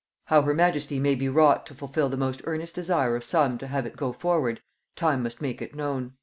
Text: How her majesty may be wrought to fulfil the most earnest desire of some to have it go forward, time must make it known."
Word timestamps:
How 0.29 0.41
her 0.41 0.55
majesty 0.55 0.97
may 0.99 1.13
be 1.13 1.29
wrought 1.29 1.67
to 1.67 1.75
fulfil 1.75 2.09
the 2.09 2.17
most 2.17 2.41
earnest 2.45 2.73
desire 2.73 3.15
of 3.15 3.23
some 3.23 3.59
to 3.59 3.67
have 3.67 3.85
it 3.85 3.95
go 3.95 4.11
forward, 4.11 4.63
time 4.95 5.21
must 5.21 5.43
make 5.43 5.61
it 5.61 5.75
known." 5.75 6.13